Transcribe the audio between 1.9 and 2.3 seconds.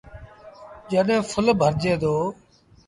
دو۔